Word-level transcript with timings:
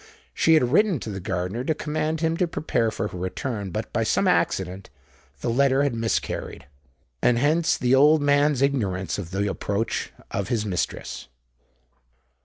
She 0.33 0.55
had 0.55 0.71
written 0.71 0.97
to 1.01 1.11
the 1.11 1.19
gardener 1.19 1.63
to 1.63 1.75
command 1.75 2.21
him 2.21 2.35
to 2.37 2.47
prepare 2.47 2.89
for 2.89 3.09
her 3.09 3.17
return; 3.19 3.69
but, 3.69 3.93
by 3.93 4.01
some 4.03 4.27
accident, 4.27 4.89
the 5.41 5.49
letter 5.51 5.83
had 5.83 5.93
miscarried—and 5.93 7.37
hence 7.37 7.77
the 7.77 7.93
old 7.93 8.19
man's 8.19 8.63
ignorance 8.63 9.19
of 9.19 9.29
the 9.29 9.47
approach 9.47 10.11
of 10.31 10.47
his 10.47 10.65
mistress. 10.65 11.27